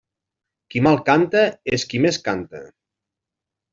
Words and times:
Qui 0.75 0.81
mal 0.87 0.97
canta 1.09 1.43
és 1.79 1.85
qui 1.91 2.03
més 2.07 2.21
canta. 2.31 2.63